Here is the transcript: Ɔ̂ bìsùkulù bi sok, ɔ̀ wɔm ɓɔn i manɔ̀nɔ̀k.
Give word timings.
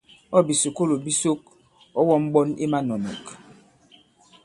Ɔ̂ 0.37 0.45
bìsùkulù 0.47 0.95
bi 1.03 1.11
sok, 1.21 1.41
ɔ̀ 1.99 2.03
wɔm 2.07 2.23
ɓɔn 2.33 2.47
i 2.63 2.65
manɔ̀nɔ̀k. 2.71 3.25